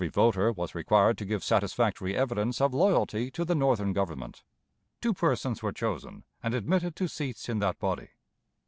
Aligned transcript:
Every 0.01 0.09
voter 0.09 0.51
was 0.51 0.73
required 0.73 1.19
to 1.19 1.25
give 1.25 1.43
satisfactory 1.43 2.15
evidence 2.17 2.59
of 2.59 2.73
"loyalty" 2.73 3.29
to 3.29 3.45
the 3.45 3.53
Northern 3.53 3.93
Government. 3.93 4.41
Two 4.99 5.13
persons 5.13 5.61
were 5.61 5.71
chosen 5.71 6.23
and 6.41 6.55
admitted 6.55 6.95
to 6.95 7.07
seats 7.07 7.47
in 7.47 7.59
that 7.59 7.77
body. 7.77 8.07